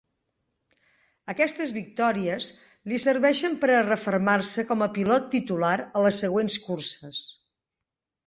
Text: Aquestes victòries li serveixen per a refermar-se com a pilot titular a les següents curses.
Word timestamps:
Aquestes 1.33 1.73
victòries 1.75 2.47
li 2.93 2.99
serveixen 3.03 3.59
per 3.65 3.69
a 3.75 3.83
refermar-se 3.89 4.65
com 4.71 4.81
a 4.85 4.89
pilot 4.97 5.27
titular 5.37 5.75
a 5.99 6.03
les 6.07 6.23
següents 6.25 6.57
curses. 6.65 7.21